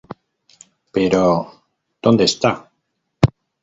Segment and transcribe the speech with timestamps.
[0.93, 1.21] Pero
[2.03, 2.51] ¿dónde está?